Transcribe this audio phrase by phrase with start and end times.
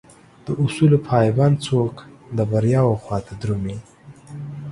[0.45, 1.95] داصول پابند څوک
[2.37, 3.77] دبریاوخواته درومي